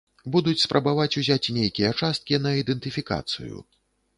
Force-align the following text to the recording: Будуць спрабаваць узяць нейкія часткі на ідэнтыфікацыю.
Будуць 0.35 0.61
спрабаваць 0.63 1.13
узяць 1.21 1.51
нейкія 1.57 1.91
часткі 2.01 2.41
на 2.47 2.55
ідэнтыфікацыю. 2.61 3.55